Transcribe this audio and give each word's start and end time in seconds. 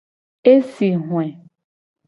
E 0.53 0.55
si 0.71 0.89
hoe. 1.07 1.25